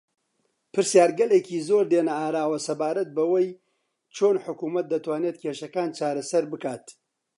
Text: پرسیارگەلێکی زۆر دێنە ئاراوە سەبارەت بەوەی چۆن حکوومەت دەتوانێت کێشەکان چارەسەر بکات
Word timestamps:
پرسیارگەلێکی 0.73 1.65
زۆر 1.69 1.85
دێنە 1.91 2.13
ئاراوە 2.21 2.59
سەبارەت 2.67 3.09
بەوەی 3.17 3.47
چۆن 4.15 4.35
حکوومەت 4.45 4.85
دەتوانێت 4.93 5.37
کێشەکان 5.43 5.89
چارەسەر 5.97 6.43
بکات 6.51 6.85